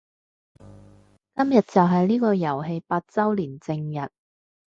[1.35, 4.09] 今日就係呢個遊戲八周年正日